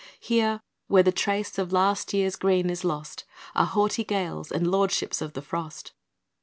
[0.19, 5.21] Here, where the trace of last year's green is lost, Are haughty gales, and lordships
[5.21, 5.91] of the frost.